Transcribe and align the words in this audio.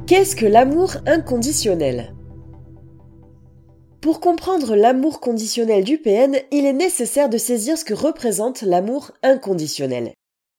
Qu'est-ce 0.09 0.35
que 0.35 0.47
l'amour 0.47 0.97
inconditionnel? 1.07 2.12
Pour 4.03 4.19
comprendre 4.19 4.75
l'amour 4.75 5.21
conditionnel 5.21 5.85
du 5.85 5.97
PN, 5.97 6.37
il 6.51 6.67
est 6.67 6.73
nécessaire 6.73 7.29
de 7.29 7.39
saisir 7.39 7.79
ce 7.79 7.85
que 7.85 7.95
représente 7.95 8.63
l'amour 8.63 9.13
inconditionnel. 9.23 10.13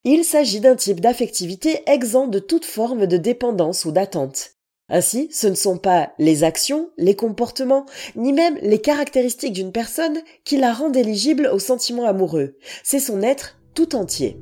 Il 0.06 0.24
s'agit 0.24 0.62
d'un 0.62 0.78
type 0.78 1.02
d'affectivité 1.02 1.84
exempt 1.86 2.28
de 2.28 2.40
toute 2.40 2.64
forme 2.64 3.06
de 3.06 3.18
dépendance 3.18 3.84
ou 3.84 3.92
d'attente. 3.92 4.52
Ainsi, 4.88 5.28
ce 5.30 5.48
ne 5.48 5.56
sont 5.56 5.78
pas 5.78 6.14
les 6.20 6.46
actions, 6.46 6.90
les 6.98 7.16
comportements, 7.16 7.86
ni 8.16 8.32
même 8.32 8.58
les 8.62 8.80
caractéristiques 8.80 9.54
d'une 9.54 9.74
personne 9.74 10.20
qui 10.46 10.56
la 10.56 10.72
rendent 10.72 10.96
éligible 10.96 11.50
au 11.52 11.60
sentiment 11.60 12.06
amoureux, 12.06 12.56
c'est 12.82 13.00
son 13.00 13.22
être 13.22 13.60
tout 13.76 13.94
entier. 13.94 14.40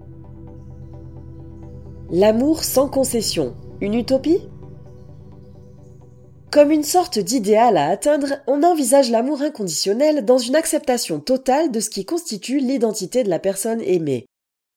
L'amour 2.11 2.64
sans 2.64 2.87
concession, 2.87 3.55
une 3.81 3.95
utopie? 3.95 4.42
Comme 6.52 6.72
une 6.72 6.84
sorte 6.84 7.17
d'idéal 7.17 7.78
à 7.78 7.88
atteindre, 7.88 8.34
on 8.45 8.64
envisage 8.64 9.10
l'amour 9.10 9.42
inconditionnel 9.42 10.26
dans 10.26 10.38
une 10.38 10.56
acceptation 10.56 11.22
totale 11.22 11.72
de 11.72 11.80
ce 11.80 11.89
qui 11.89 12.04
constitue 12.04 12.60
l'identité 12.60 13.23
de 13.23 13.30
la 13.30 13.39
personne 13.39 13.82
aimée. 13.82 14.26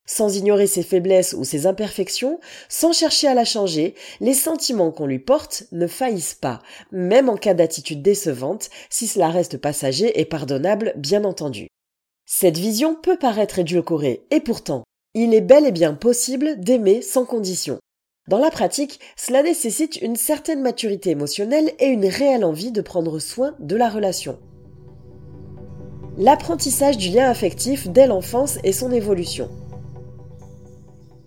Sans 0.07 0.37
ignorer 0.37 0.67
ses 0.67 0.83
faiblesses 0.83 1.33
ou 1.33 1.43
ses 1.43 1.67
imperfections, 1.67 2.39
sans 2.69 2.93
chercher 2.93 3.27
à 3.27 3.33
la 3.33 3.43
changer, 3.43 3.95
les 4.21 4.33
sentiments 4.33 4.91
qu'on 4.91 5.07
lui 5.07 5.19
porte 5.19 5.63
ne 5.73 5.87
faillissent 5.87 6.35
pas, 6.35 6.61
même 6.91 7.27
en 7.27 7.35
cas 7.35 7.55
d'attitude 7.55 8.01
décevante, 8.01 8.69
si 8.89 9.07
cela 9.07 9.29
reste 9.29 9.57
passager 9.57 10.19
et 10.19 10.25
pardonnable, 10.25 10.93
bien 10.95 11.25
entendu. 11.25 11.67
Cette 12.25 12.57
vision 12.57 12.95
peut 12.95 13.17
paraître 13.17 13.59
édulcorée, 13.59 14.25
et 14.31 14.39
pourtant, 14.39 14.83
il 15.13 15.33
est 15.33 15.41
bel 15.41 15.65
et 15.65 15.71
bien 15.71 15.93
possible 15.93 16.57
d'aimer 16.57 17.01
sans 17.01 17.25
condition. 17.25 17.79
Dans 18.27 18.39
la 18.39 18.49
pratique, 18.49 18.99
cela 19.15 19.43
nécessite 19.43 20.01
une 20.01 20.15
certaine 20.15 20.61
maturité 20.61 21.11
émotionnelle 21.11 21.71
et 21.77 21.85
une 21.85 22.07
réelle 22.07 22.43
envie 22.43 22.71
de 22.71 22.81
prendre 22.81 23.19
soin 23.19 23.55
de 23.59 23.75
la 23.75 23.87
relation. 23.87 24.39
L'apprentissage 26.17 26.97
du 26.97 27.09
lien 27.09 27.29
affectif 27.29 27.87
dès 27.87 28.07
l'enfance 28.07 28.57
et 28.63 28.71
son 28.71 28.91
évolution. 28.91 29.49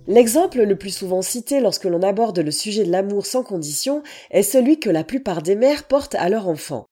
L'exemple 0.08 0.62
le 0.62 0.76
plus 0.76 0.90
souvent 0.90 1.22
cité 1.22 1.60
lorsque 1.60 1.84
l'on 1.84 2.02
aborde 2.02 2.40
le 2.40 2.50
sujet 2.50 2.84
de 2.84 2.90
l'amour 2.90 3.26
sans 3.26 3.44
condition 3.44 4.02
est 4.30 4.42
celui 4.42 4.80
que 4.80 4.90
la 4.90 5.04
plupart 5.04 5.42
des 5.42 5.54
mères 5.54 5.84
portent 5.84 6.16
à 6.16 6.28
leur 6.28 6.48
enfant. 6.48 6.86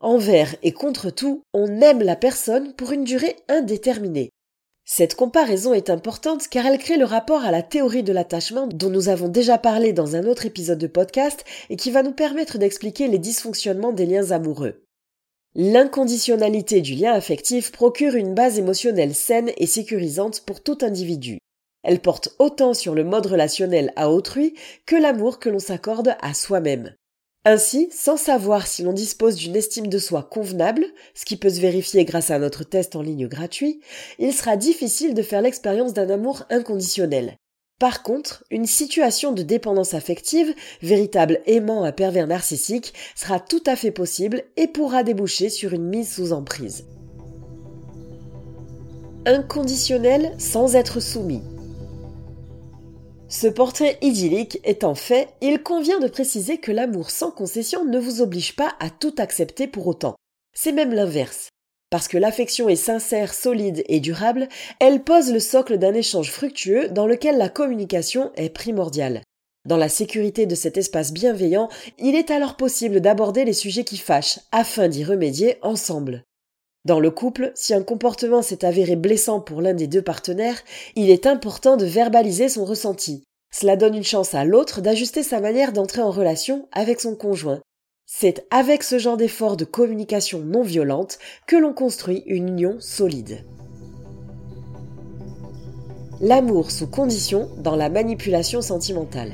Envers 0.00 0.54
et 0.62 0.70
contre 0.70 1.10
tout, 1.10 1.42
on 1.52 1.80
aime 1.80 2.02
la 2.02 2.14
personne 2.14 2.74
pour 2.74 2.92
une 2.92 3.02
durée 3.02 3.34
indéterminée. 3.48 4.30
Cette 4.90 5.16
comparaison 5.16 5.74
est 5.74 5.90
importante 5.90 6.48
car 6.48 6.64
elle 6.64 6.78
crée 6.78 6.96
le 6.96 7.04
rapport 7.04 7.42
à 7.42 7.50
la 7.50 7.62
théorie 7.62 8.02
de 8.02 8.14
l'attachement 8.14 8.66
dont 8.66 8.88
nous 8.88 9.10
avons 9.10 9.28
déjà 9.28 9.58
parlé 9.58 9.92
dans 9.92 10.16
un 10.16 10.24
autre 10.24 10.46
épisode 10.46 10.78
de 10.78 10.86
podcast 10.86 11.44
et 11.68 11.76
qui 11.76 11.90
va 11.90 12.02
nous 12.02 12.12
permettre 12.12 12.56
d'expliquer 12.56 13.06
les 13.06 13.18
dysfonctionnements 13.18 13.92
des 13.92 14.06
liens 14.06 14.30
amoureux. 14.30 14.82
L'inconditionnalité 15.54 16.80
du 16.80 16.94
lien 16.94 17.12
affectif 17.12 17.70
procure 17.70 18.14
une 18.14 18.32
base 18.32 18.58
émotionnelle 18.58 19.14
saine 19.14 19.50
et 19.58 19.66
sécurisante 19.66 20.40
pour 20.46 20.62
tout 20.62 20.78
individu. 20.80 21.36
Elle 21.82 22.00
porte 22.00 22.34
autant 22.38 22.72
sur 22.72 22.94
le 22.94 23.04
mode 23.04 23.26
relationnel 23.26 23.92
à 23.94 24.10
autrui 24.10 24.54
que 24.86 24.96
l'amour 24.96 25.38
que 25.38 25.50
l'on 25.50 25.58
s'accorde 25.58 26.16
à 26.22 26.32
soi-même. 26.32 26.94
Ainsi, 27.50 27.88
sans 27.90 28.18
savoir 28.18 28.66
si 28.66 28.82
l'on 28.82 28.92
dispose 28.92 29.36
d'une 29.36 29.56
estime 29.56 29.86
de 29.86 29.98
soi 29.98 30.22
convenable, 30.22 30.84
ce 31.14 31.24
qui 31.24 31.38
peut 31.38 31.48
se 31.48 31.62
vérifier 31.62 32.04
grâce 32.04 32.30
à 32.30 32.38
notre 32.38 32.62
test 32.62 32.94
en 32.94 33.00
ligne 33.00 33.26
gratuit, 33.26 33.80
il 34.18 34.34
sera 34.34 34.58
difficile 34.58 35.14
de 35.14 35.22
faire 35.22 35.40
l'expérience 35.40 35.94
d'un 35.94 36.10
amour 36.10 36.42
inconditionnel. 36.50 37.38
Par 37.80 38.02
contre, 38.02 38.44
une 38.50 38.66
situation 38.66 39.32
de 39.32 39.40
dépendance 39.40 39.94
affective, 39.94 40.54
véritable 40.82 41.40
aimant 41.46 41.84
à 41.84 41.92
pervers 41.92 42.26
narcissique, 42.26 42.92
sera 43.16 43.40
tout 43.40 43.62
à 43.64 43.76
fait 43.76 43.92
possible 43.92 44.42
et 44.58 44.68
pourra 44.68 45.02
déboucher 45.02 45.48
sur 45.48 45.72
une 45.72 45.88
mise 45.88 46.12
sous 46.12 46.34
emprise. 46.34 46.84
Inconditionnel 49.24 50.34
sans 50.36 50.76
être 50.76 51.00
soumis. 51.00 51.40
Ce 53.30 53.46
portrait 53.46 53.98
idyllique 54.00 54.58
étant 54.64 54.94
fait, 54.94 55.28
il 55.42 55.62
convient 55.62 56.00
de 56.00 56.08
préciser 56.08 56.56
que 56.56 56.72
l'amour 56.72 57.10
sans 57.10 57.30
concession 57.30 57.84
ne 57.84 57.98
vous 57.98 58.22
oblige 58.22 58.56
pas 58.56 58.72
à 58.80 58.88
tout 58.88 59.14
accepter 59.18 59.66
pour 59.66 59.86
autant. 59.86 60.14
C'est 60.54 60.72
même 60.72 60.94
l'inverse. 60.94 61.50
Parce 61.90 62.08
que 62.08 62.16
l'affection 62.16 62.70
est 62.70 62.76
sincère, 62.76 63.34
solide 63.34 63.84
et 63.86 64.00
durable, 64.00 64.48
elle 64.80 65.04
pose 65.04 65.30
le 65.30 65.40
socle 65.40 65.76
d'un 65.76 65.92
échange 65.92 66.30
fructueux 66.30 66.88
dans 66.88 67.06
lequel 67.06 67.36
la 67.36 67.50
communication 67.50 68.32
est 68.34 68.48
primordiale. 68.48 69.20
Dans 69.66 69.76
la 69.76 69.90
sécurité 69.90 70.46
de 70.46 70.54
cet 70.54 70.78
espace 70.78 71.12
bienveillant, 71.12 71.68
il 71.98 72.14
est 72.14 72.30
alors 72.30 72.56
possible 72.56 73.02
d'aborder 73.02 73.44
les 73.44 73.52
sujets 73.52 73.84
qui 73.84 73.98
fâchent 73.98 74.40
afin 74.52 74.88
d'y 74.88 75.04
remédier 75.04 75.58
ensemble. 75.60 76.24
Dans 76.84 77.00
le 77.00 77.10
couple, 77.10 77.52
si 77.54 77.74
un 77.74 77.82
comportement 77.82 78.42
s'est 78.42 78.64
avéré 78.64 78.96
blessant 78.96 79.40
pour 79.40 79.60
l'un 79.60 79.74
des 79.74 79.86
deux 79.86 80.02
partenaires, 80.02 80.62
il 80.96 81.10
est 81.10 81.26
important 81.26 81.76
de 81.76 81.84
verbaliser 81.84 82.48
son 82.48 82.64
ressenti. 82.64 83.24
Cela 83.50 83.76
donne 83.76 83.94
une 83.94 84.04
chance 84.04 84.34
à 84.34 84.44
l'autre 84.44 84.80
d'ajuster 84.80 85.22
sa 85.22 85.40
manière 85.40 85.72
d'entrer 85.72 86.02
en 86.02 86.10
relation 86.10 86.68
avec 86.72 87.00
son 87.00 87.16
conjoint. 87.16 87.60
C'est 88.06 88.46
avec 88.50 88.82
ce 88.82 88.98
genre 88.98 89.16
d'effort 89.16 89.56
de 89.56 89.64
communication 89.64 90.38
non 90.38 90.62
violente 90.62 91.18
que 91.46 91.56
l'on 91.56 91.74
construit 91.74 92.22
une 92.26 92.48
union 92.48 92.76
solide. 92.80 93.44
L'amour 96.20 96.70
sous 96.70 96.88
condition 96.88 97.50
dans 97.58 97.76
la 97.76 97.90
manipulation 97.90 98.62
sentimentale. 98.62 99.32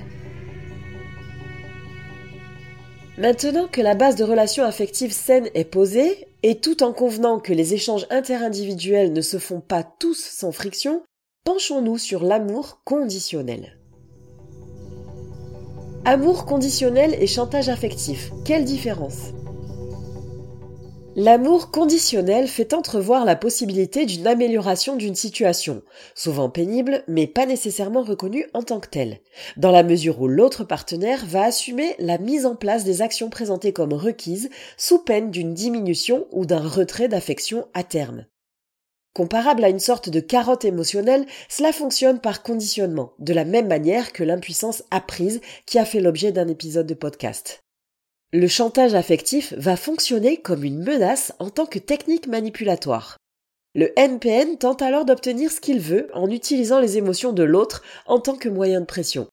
Maintenant 3.16 3.68
que 3.68 3.80
la 3.80 3.94
base 3.94 4.16
de 4.16 4.24
relations 4.24 4.64
affectives 4.64 5.12
saines 5.12 5.48
est 5.54 5.64
posée, 5.64 6.26
et 6.42 6.60
tout 6.60 6.82
en 6.82 6.92
convenant 6.92 7.38
que 7.38 7.52
les 7.52 7.72
échanges 7.72 8.06
interindividuels 8.10 9.12
ne 9.12 9.20
se 9.20 9.38
font 9.38 9.60
pas 9.60 9.84
tous 9.84 10.18
sans 10.18 10.50
friction, 10.50 11.02
penchons-nous 11.44 11.98
sur 11.98 12.24
l'amour 12.24 12.80
conditionnel. 12.84 13.78
Amour 16.04 16.44
conditionnel 16.44 17.14
et 17.20 17.28
chantage 17.28 17.68
affectif, 17.68 18.32
quelle 18.44 18.64
différence? 18.64 19.32
L'amour 21.16 21.70
conditionnel 21.70 22.48
fait 22.48 22.74
entrevoir 22.74 23.24
la 23.24 23.36
possibilité 23.36 24.04
d'une 24.04 24.26
amélioration 24.26 24.96
d'une 24.96 25.14
situation, 25.14 25.82
souvent 26.16 26.50
pénible, 26.50 27.04
mais 27.06 27.28
pas 27.28 27.46
nécessairement 27.46 28.02
reconnue 28.02 28.46
en 28.52 28.64
tant 28.64 28.80
que 28.80 28.88
telle, 28.88 29.20
dans 29.56 29.70
la 29.70 29.84
mesure 29.84 30.20
où 30.20 30.26
l'autre 30.26 30.64
partenaire 30.64 31.24
va 31.24 31.44
assumer 31.44 31.94
la 32.00 32.18
mise 32.18 32.46
en 32.46 32.56
place 32.56 32.82
des 32.82 33.00
actions 33.00 33.30
présentées 33.30 33.72
comme 33.72 33.92
requises 33.92 34.50
sous 34.76 34.98
peine 34.98 35.30
d'une 35.30 35.54
diminution 35.54 36.26
ou 36.32 36.46
d'un 36.46 36.66
retrait 36.66 37.06
d'affection 37.06 37.68
à 37.74 37.84
terme. 37.84 38.26
Comparable 39.14 39.62
à 39.62 39.68
une 39.68 39.78
sorte 39.78 40.08
de 40.08 40.18
carotte 40.18 40.64
émotionnelle, 40.64 41.26
cela 41.48 41.72
fonctionne 41.72 42.18
par 42.18 42.42
conditionnement, 42.42 43.12
de 43.20 43.32
la 43.32 43.44
même 43.44 43.68
manière 43.68 44.12
que 44.12 44.24
l'impuissance 44.24 44.82
apprise 44.90 45.40
qui 45.64 45.78
a 45.78 45.84
fait 45.84 46.00
l'objet 46.00 46.32
d'un 46.32 46.48
épisode 46.48 46.88
de 46.88 46.94
podcast. 46.94 47.63
Le 48.36 48.48
chantage 48.48 48.94
affectif 48.94 49.54
va 49.58 49.76
fonctionner 49.76 50.38
comme 50.38 50.64
une 50.64 50.82
menace 50.82 51.32
en 51.38 51.50
tant 51.50 51.66
que 51.66 51.78
technique 51.78 52.26
manipulatoire. 52.26 53.16
Le 53.76 53.96
NPN 53.96 54.58
tente 54.58 54.82
alors 54.82 55.04
d'obtenir 55.04 55.52
ce 55.52 55.60
qu'il 55.60 55.78
veut 55.78 56.08
en 56.14 56.28
utilisant 56.28 56.80
les 56.80 56.98
émotions 56.98 57.32
de 57.32 57.44
l'autre 57.44 57.84
en 58.06 58.18
tant 58.18 58.34
que 58.34 58.48
moyen 58.48 58.80
de 58.80 58.86
pression. 58.86 59.28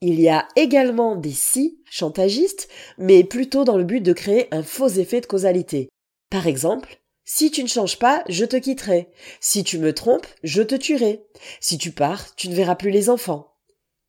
Il 0.00 0.18
y 0.18 0.30
a 0.30 0.48
également 0.56 1.16
des 1.16 1.32
si 1.32 1.82
chantagistes, 1.90 2.68
mais 2.96 3.24
plutôt 3.24 3.64
dans 3.64 3.76
le 3.76 3.84
but 3.84 4.00
de 4.00 4.14
créer 4.14 4.48
un 4.52 4.62
faux 4.62 4.88
effet 4.88 5.20
de 5.20 5.26
causalité. 5.26 5.90
Par 6.30 6.46
exemple, 6.46 7.02
si 7.26 7.50
tu 7.50 7.62
ne 7.62 7.68
changes 7.68 7.98
pas, 7.98 8.24
je 8.26 8.46
te 8.46 8.56
quitterai. 8.56 9.10
Si 9.38 9.64
tu 9.64 9.78
me 9.78 9.92
trompes, 9.92 10.28
je 10.42 10.62
te 10.62 10.76
tuerai. 10.76 11.26
Si 11.60 11.76
tu 11.76 11.90
pars, 11.90 12.34
tu 12.36 12.48
ne 12.48 12.54
verras 12.54 12.76
plus 12.76 12.90
les 12.90 13.10
enfants. 13.10 13.55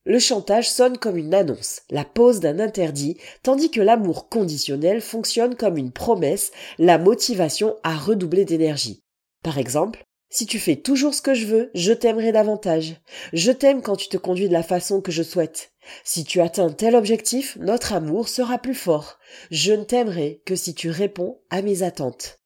Le 0.09 0.19
chantage 0.19 0.69
sonne 0.69 0.97
comme 0.97 1.17
une 1.17 1.33
annonce, 1.33 1.81
la 1.89 2.05
pose 2.05 2.39
d'un 2.39 2.61
interdit, 2.61 3.17
tandis 3.43 3.69
que 3.69 3.81
l'amour 3.81 4.29
conditionnel 4.29 5.01
fonctionne 5.01 5.53
comme 5.53 5.75
une 5.75 5.91
promesse, 5.91 6.53
la 6.79 6.97
motivation 6.97 7.75
à 7.83 7.97
redoubler 7.97 8.45
d'énergie. 8.45 9.03
Par 9.43 9.57
exemple, 9.57 10.05
si 10.29 10.45
tu 10.45 10.59
fais 10.59 10.77
toujours 10.77 11.13
ce 11.13 11.21
que 11.21 11.33
je 11.33 11.45
veux, 11.45 11.71
je 11.73 11.91
t'aimerai 11.91 12.31
davantage. 12.31 13.01
Je 13.33 13.51
t'aime 13.51 13.81
quand 13.81 13.97
tu 13.97 14.07
te 14.07 14.15
conduis 14.15 14.47
de 14.47 14.53
la 14.53 14.63
façon 14.63 15.01
que 15.01 15.11
je 15.11 15.23
souhaite. 15.23 15.73
Si 16.05 16.23
tu 16.23 16.39
atteins 16.39 16.69
tel 16.69 16.95
objectif, 16.95 17.57
notre 17.59 17.91
amour 17.91 18.29
sera 18.29 18.59
plus 18.59 18.75
fort. 18.75 19.19
Je 19.51 19.73
ne 19.73 19.83
t'aimerai 19.83 20.41
que 20.45 20.55
si 20.55 20.73
tu 20.73 20.89
réponds 20.89 21.41
à 21.49 21.61
mes 21.61 21.83
attentes. 21.83 22.39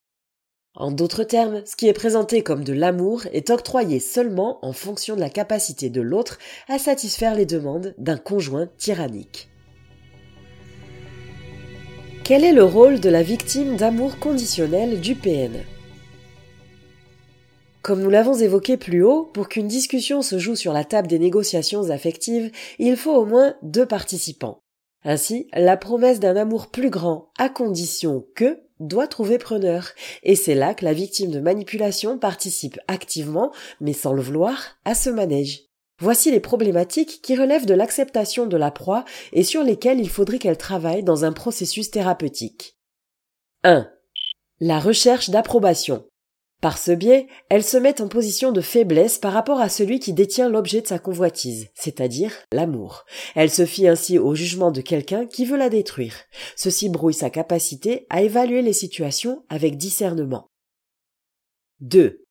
En 0.73 0.91
d'autres 0.91 1.25
termes, 1.25 1.61
ce 1.65 1.75
qui 1.75 1.89
est 1.89 1.93
présenté 1.93 2.43
comme 2.43 2.63
de 2.63 2.71
l'amour 2.71 3.23
est 3.33 3.49
octroyé 3.49 3.99
seulement 3.99 4.57
en 4.65 4.71
fonction 4.71 5.15
de 5.15 5.19
la 5.19 5.29
capacité 5.29 5.89
de 5.89 5.99
l'autre 5.99 6.39
à 6.69 6.79
satisfaire 6.79 7.35
les 7.35 7.45
demandes 7.45 7.93
d'un 7.97 8.17
conjoint 8.17 8.69
tyrannique. 8.77 9.49
Quel 12.23 12.45
est 12.45 12.53
le 12.53 12.63
rôle 12.63 13.01
de 13.01 13.09
la 13.09 13.21
victime 13.21 13.75
d'amour 13.75 14.17
conditionnel 14.17 15.01
du 15.01 15.15
PN 15.15 15.51
Comme 17.81 18.01
nous 18.01 18.09
l'avons 18.09 18.35
évoqué 18.35 18.77
plus 18.77 19.03
haut, 19.03 19.25
pour 19.25 19.49
qu'une 19.49 19.67
discussion 19.67 20.21
se 20.21 20.39
joue 20.39 20.55
sur 20.55 20.71
la 20.71 20.85
table 20.85 21.09
des 21.09 21.19
négociations 21.19 21.89
affectives, 21.89 22.49
il 22.79 22.95
faut 22.95 23.15
au 23.15 23.25
moins 23.25 23.55
deux 23.61 23.85
participants. 23.85 24.61
Ainsi, 25.03 25.47
la 25.53 25.75
promesse 25.75 26.21
d'un 26.21 26.37
amour 26.37 26.67
plus 26.67 26.89
grand, 26.89 27.31
à 27.37 27.49
condition 27.49 28.25
que 28.35 28.59
doit 28.87 29.07
trouver 29.07 29.37
preneur. 29.37 29.89
Et 30.23 30.35
c'est 30.35 30.55
là 30.55 30.73
que 30.73 30.85
la 30.85 30.93
victime 30.93 31.31
de 31.31 31.39
manipulation 31.39 32.17
participe 32.17 32.79
activement, 32.87 33.51
mais 33.79 33.93
sans 33.93 34.13
le 34.13 34.21
vouloir, 34.21 34.77
à 34.85 34.95
ce 34.95 35.09
manège. 35.09 35.63
Voici 35.99 36.31
les 36.31 36.39
problématiques 36.39 37.21
qui 37.21 37.35
relèvent 37.35 37.67
de 37.67 37.75
l'acceptation 37.75 38.47
de 38.47 38.57
la 38.57 38.71
proie 38.71 39.05
et 39.33 39.43
sur 39.43 39.63
lesquelles 39.63 39.99
il 39.99 40.09
faudrait 40.09 40.39
qu'elle 40.39 40.57
travaille 40.57 41.03
dans 41.03 41.25
un 41.25 41.31
processus 41.31 41.91
thérapeutique. 41.91 42.75
1. 43.63 43.87
La 44.59 44.79
recherche 44.79 45.29
d'approbation. 45.29 46.03
Par 46.61 46.77
ce 46.77 46.91
biais, 46.91 47.25
elle 47.49 47.63
se 47.63 47.75
met 47.75 48.01
en 48.01 48.07
position 48.07 48.51
de 48.51 48.61
faiblesse 48.61 49.17
par 49.17 49.33
rapport 49.33 49.59
à 49.59 49.67
celui 49.67 49.99
qui 49.99 50.13
détient 50.13 50.47
l'objet 50.47 50.81
de 50.81 50.87
sa 50.87 50.99
convoitise, 50.99 51.69
c'est-à-dire 51.73 52.31
l'amour. 52.51 53.05
Elle 53.33 53.49
se 53.49 53.65
fie 53.65 53.87
ainsi 53.87 54.19
au 54.19 54.35
jugement 54.35 54.69
de 54.69 54.81
quelqu'un 54.81 55.25
qui 55.25 55.45
veut 55.45 55.57
la 55.57 55.69
détruire. 55.69 56.15
Ceci 56.55 56.89
brouille 56.89 57.15
sa 57.15 57.31
capacité 57.31 58.05
à 58.11 58.21
évaluer 58.21 58.61
les 58.61 58.73
situations 58.73 59.43
avec 59.49 59.75
discernement. 59.75 60.45
2. 61.79 62.23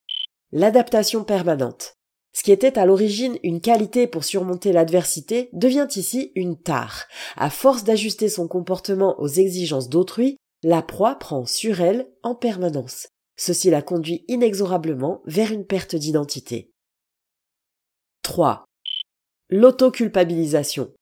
L'adaptation 0.53 1.25
permanente. 1.25 1.97
Ce 2.33 2.43
qui 2.43 2.53
était 2.53 2.79
à 2.79 2.85
l'origine 2.85 3.37
une 3.43 3.59
qualité 3.59 4.07
pour 4.07 4.23
surmonter 4.23 4.71
l'adversité 4.71 5.49
devient 5.51 5.87
ici 5.93 6.31
une 6.35 6.57
tare. 6.57 7.03
À 7.35 7.49
force 7.49 7.83
d'ajuster 7.83 8.29
son 8.29 8.47
comportement 8.47 9.19
aux 9.19 9.27
exigences 9.27 9.89
d'autrui, 9.89 10.37
la 10.63 10.81
proie 10.81 11.15
prend 11.15 11.45
sur 11.45 11.81
elle 11.81 12.07
en 12.23 12.33
permanence. 12.33 13.09
Ceci 13.43 13.71
la 13.71 13.81
conduit 13.81 14.23
inexorablement 14.27 15.23
vers 15.25 15.51
une 15.51 15.65
perte 15.65 15.95
d'identité. 15.95 16.69
3. 18.21 18.65
L'autoculpabilisation. 19.49 20.93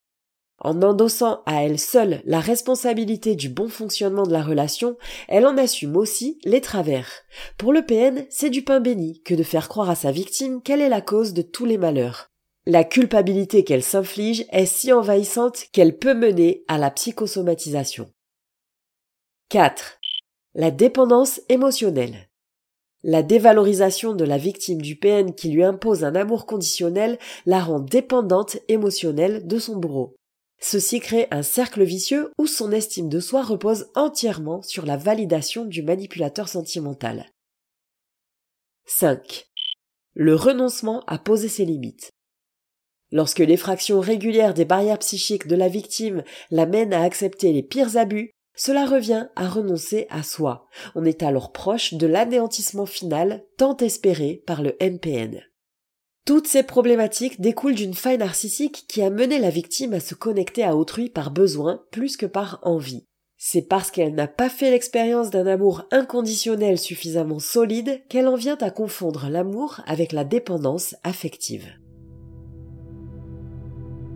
En 0.60 0.82
endossant 0.82 1.44
à 1.46 1.66
elle 1.66 1.78
seule 1.78 2.22
la 2.24 2.40
responsabilité 2.40 3.36
du 3.36 3.50
bon 3.50 3.68
fonctionnement 3.68 4.24
de 4.24 4.32
la 4.32 4.42
relation, 4.42 4.98
elle 5.28 5.46
en 5.46 5.58
assume 5.58 5.98
aussi 5.98 6.40
les 6.46 6.62
travers. 6.62 7.10
Pour 7.58 7.74
le 7.74 7.86
PN, 7.86 8.26
c'est 8.30 8.50
du 8.50 8.64
pain 8.64 8.80
béni 8.80 9.22
que 9.24 9.36
de 9.36 9.44
faire 9.44 9.68
croire 9.68 9.90
à 9.90 9.96
sa 9.96 10.14
victime 10.14 10.62
qu'elle 10.62 10.80
est 10.80 10.88
la 10.88 11.02
cause 11.02 11.34
de 11.34 11.42
tous 11.42 11.66
les 11.66 11.78
malheurs. 11.78 12.30
La 12.66 12.86
culpabilité 12.86 13.66
qu'elle 13.66 13.84
s'inflige 13.84 14.46
est 14.54 14.66
si 14.66 14.94
envahissante 14.94 15.66
qu'elle 15.74 15.98
peut 15.98 16.14
mener 16.14 16.64
à 16.70 16.78
la 16.78 16.90
psychosomatisation. 16.90 18.10
4. 19.50 20.00
La 20.56 20.72
dépendance 20.72 21.42
émotionnelle. 21.50 22.29
La 23.04 23.24
dévalorisation 23.24 24.14
de 24.14 24.26
la 24.26 24.38
victime 24.38 24.82
du 24.82 24.98
PN 24.98 25.34
qui 25.34 25.50
lui 25.50 25.64
impose 25.64 26.04
un 26.04 26.16
amour 26.16 26.46
conditionnel 26.46 27.18
la 27.46 27.60
rend 27.64 27.80
dépendante 27.80 28.58
émotionnelle 28.68 29.48
de 29.48 29.58
son 29.58 29.78
bourreau. 29.78 30.16
Ceci 30.60 31.00
crée 31.00 31.28
un 31.32 31.42
cercle 31.42 31.84
vicieux 31.84 32.32
où 32.38 32.46
son 32.46 32.74
estime 32.74 33.08
de 33.08 33.22
soi 33.22 33.44
repose 33.44 33.90
entièrement 33.96 34.62
sur 34.62 34.86
la 34.86 34.98
validation 34.98 35.64
du 35.64 35.82
manipulateur 35.82 36.50
sentimental. 36.50 37.32
5. 38.86 39.46
Le 40.14 40.36
renoncement 40.36 41.04
à 41.08 41.18
poser 41.18 41.48
ses 41.48 41.64
limites. 41.64 42.10
Lorsque 43.12 43.40
l'effraction 43.40 44.02
régulière 44.02 44.54
des 44.54 44.66
barrières 44.66 45.00
psychiques 45.00 45.48
de 45.48 45.56
la 45.56 45.70
victime 45.70 46.24
l'amène 46.52 46.94
à 46.94 47.04
accepter 47.04 47.54
les 47.54 47.64
pires 47.64 47.96
abus, 47.96 48.32
cela 48.60 48.86
revient 48.86 49.28
à 49.38 49.48
renoncer 49.48 50.06
à 50.10 50.22
soi. 50.22 50.68
On 50.94 51.06
est 51.06 51.24
alors 51.24 51.54
proche 51.54 51.94
de 51.94 52.06
l'anéantissement 52.06 52.86
final 52.86 53.46
tant 53.58 53.78
espéré 53.78 54.44
par 54.46 54.62
le 54.62 54.76
MPN. 54.82 55.42
Toutes 56.26 56.48
ces 56.48 56.64
problématiques 56.64 57.40
découlent 57.40 57.74
d'une 57.74 57.94
faille 57.94 58.18
narcissique 58.18 58.84
qui 58.90 59.02
a 59.02 59.10
mené 59.10 59.40
la 59.40 59.50
victime 59.50 59.94
à 59.94 60.02
se 60.02 60.14
connecter 60.14 60.66
à 60.66 60.76
autrui 60.76 61.10
par 61.10 61.32
besoin 61.32 61.82
plus 61.90 62.18
que 62.18 62.26
par 62.26 62.60
envie. 62.64 63.06
C'est 63.38 63.62
parce 63.62 63.92
qu'elle 63.92 64.14
n'a 64.14 64.28
pas 64.28 64.50
fait 64.50 64.72
l'expérience 64.72 65.30
d'un 65.30 65.48
amour 65.48 65.86
inconditionnel 65.90 66.78
suffisamment 66.78 67.40
solide 67.40 68.02
qu'elle 68.10 68.28
en 68.28 68.36
vient 68.36 68.58
à 68.58 68.72
confondre 68.72 69.30
l'amour 69.30 69.80
avec 69.88 70.12
la 70.12 70.26
dépendance 70.26 70.98
affective. 71.06 71.79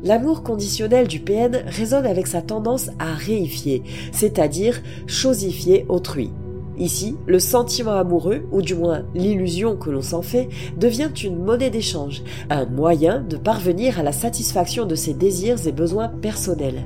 L'amour 0.04 0.44
conditionnel 0.44 1.08
du 1.08 1.22
PN 1.22 1.64
résonne 1.66 2.06
avec 2.06 2.28
sa 2.28 2.42
tendance 2.42 2.90
à 3.00 3.14
réifier, 3.14 3.84
c'est-à-dire 4.12 4.82
chosifier 5.08 5.86
autrui. 5.88 6.30
Ici, 6.78 7.16
le 7.28 7.40
sentiment 7.40 7.94
amoureux, 7.94 8.46
ou 8.52 8.62
du 8.62 8.76
moins 8.76 9.04
l'illusion 9.14 9.78
que 9.78 9.92
l'on 9.92 10.02
s'en 10.02 10.22
fait, 10.22 10.50
devient 10.78 11.12
une 11.24 11.38
monnaie 11.38 11.70
d'échange, 11.70 12.24
un 12.50 12.66
moyen 12.66 13.22
de 13.22 13.38
parvenir 13.38 14.00
à 14.00 14.04
la 14.04 14.12
satisfaction 14.12 14.86
de 14.86 14.96
ses 14.96 15.14
désirs 15.14 15.68
et 15.68 15.72
besoins 15.72 16.10
personnels. 16.10 16.84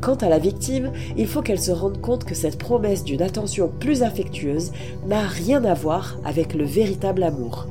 Quant 0.00 0.16
à 0.16 0.28
la 0.28 0.38
victime, 0.38 0.92
il 1.16 1.26
faut 1.26 1.42
qu'elle 1.42 1.60
se 1.60 1.72
rende 1.72 2.00
compte 2.00 2.24
que 2.24 2.34
cette 2.34 2.58
promesse 2.58 3.02
d'une 3.02 3.22
attention 3.22 3.72
plus 3.80 4.02
affectueuse 4.02 4.72
n'a 5.06 5.26
rien 5.26 5.64
à 5.64 5.74
voir 5.74 6.18
avec 6.24 6.54
le 6.54 6.64
véritable 6.64 7.22
amour. 7.22 7.66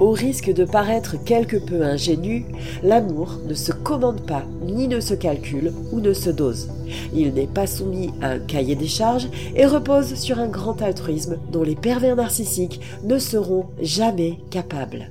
Au 0.00 0.10
risque 0.10 0.52
de 0.52 0.64
paraître 0.64 1.22
quelque 1.22 1.56
peu 1.56 1.82
ingénu, 1.82 2.46
l'amour 2.82 3.38
ne 3.46 3.54
se 3.54 3.70
commande 3.70 4.26
pas, 4.26 4.42
ni 4.62 4.88
ne 4.88 4.98
se 4.98 5.14
calcule 5.14 5.72
ou 5.92 6.00
ne 6.00 6.12
se 6.12 6.30
dose. 6.30 6.68
Il 7.14 7.32
n'est 7.34 7.46
pas 7.46 7.68
soumis 7.68 8.10
à 8.20 8.30
un 8.30 8.38
cahier 8.40 8.74
des 8.74 8.88
charges 8.88 9.28
et 9.54 9.66
repose 9.66 10.14
sur 10.14 10.40
un 10.40 10.48
grand 10.48 10.82
altruisme 10.82 11.38
dont 11.52 11.62
les 11.62 11.76
pervers 11.76 12.16
narcissiques 12.16 12.80
ne 13.04 13.18
seront 13.18 13.66
jamais 13.80 14.38
capables. 14.50 15.10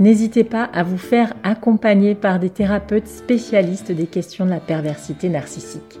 N'hésitez 0.00 0.44
pas 0.44 0.64
à 0.64 0.82
vous 0.82 0.98
faire 0.98 1.34
accompagner 1.44 2.14
par 2.14 2.40
des 2.40 2.50
thérapeutes 2.50 3.06
spécialistes 3.06 3.92
des 3.92 4.06
questions 4.06 4.44
de 4.44 4.50
la 4.50 4.60
perversité 4.60 5.28
narcissique. 5.28 6.00